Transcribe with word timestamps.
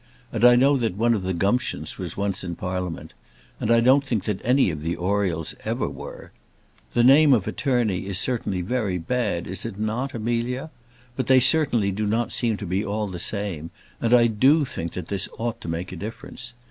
And 0.31 0.43
I 0.43 0.55
know 0.55 0.77
that 0.77 0.95
one 0.97 1.13
of 1.13 1.21
the 1.21 1.31
Gumptions 1.31 1.99
was 1.99 2.17
once 2.17 2.43
in 2.43 2.55
Parliament; 2.55 3.13
and 3.59 3.69
I 3.69 3.81
don't 3.81 4.03
think 4.03 4.23
that 4.23 4.41
any 4.43 4.71
of 4.71 4.81
the 4.81 4.95
Oriels 4.97 5.53
ever 5.63 5.87
were. 5.87 6.31
The 6.93 7.03
name 7.03 7.33
of 7.35 7.47
attorney 7.47 8.07
is 8.07 8.17
certainly 8.17 8.61
very 8.63 8.97
bad, 8.97 9.45
is 9.45 9.63
it 9.63 9.77
not, 9.79 10.15
Amelia? 10.15 10.71
but 11.15 11.27
they 11.27 11.39
certainly 11.39 11.91
do 11.91 12.07
not 12.07 12.31
seem 12.31 12.57
to 12.57 12.65
be 12.65 12.83
all 12.83 13.05
the 13.09 13.19
same, 13.19 13.69
and 14.01 14.11
I 14.11 14.25
do 14.25 14.65
think 14.65 14.93
that 14.93 15.09
this 15.09 15.29
ought 15.37 15.61
to 15.61 15.67
make 15.67 15.91
a 15.91 15.95
difference. 15.97 16.55